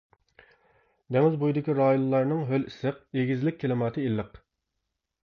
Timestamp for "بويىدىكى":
1.43-1.75